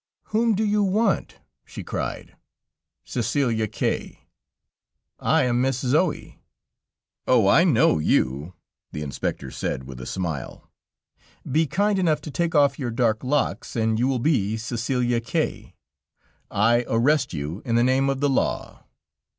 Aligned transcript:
"Whom 0.33 0.55
do 0.55 0.65
you 0.65 0.81
want?" 0.81 1.35
she 1.63 1.83
cried. 1.83 2.35
"Cæcelia 3.05 3.71
K." 3.71 4.21
"I 5.19 5.43
am 5.43 5.61
Miss 5.61 5.83
Zoë." 5.83 6.39
"Oh! 7.27 7.47
I 7.47 7.63
know 7.65 7.99
you," 7.99 8.55
the 8.91 9.03
Inspector 9.03 9.51
said 9.51 9.83
with 9.83 10.01
a 10.01 10.07
smile; 10.07 10.71
"be 11.47 11.67
kind 11.67 11.99
enough 11.99 12.19
to 12.21 12.31
take 12.31 12.55
off 12.55 12.79
your 12.79 12.89
dark 12.89 13.23
locks, 13.23 13.75
and 13.75 13.99
you 13.99 14.07
will 14.07 14.17
be 14.17 14.55
Cæcelia 14.55 15.23
K. 15.23 15.75
I 16.49 16.83
arrest 16.89 17.31
you 17.31 17.61
in 17.63 17.75
the 17.75 17.83
name 17.83 18.09
of 18.09 18.21
the 18.21 18.29
law." 18.31 18.83